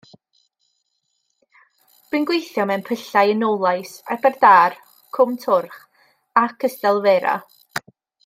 Bu'n 2.13 2.23
gweithio 2.31 2.65
mewn 2.69 2.85
pyllau 2.87 3.33
yn 3.35 3.39
Nowlais, 3.43 3.91
Aberdâr, 4.15 4.79
Cwm 5.19 5.37
Twrch 5.45 5.79
ac 6.45 6.67
Ystalyfera. 6.71 7.37